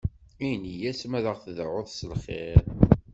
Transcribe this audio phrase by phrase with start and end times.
[0.49, 2.63] Ini-as ma aɣ-d-tedɛuḍ s lxir?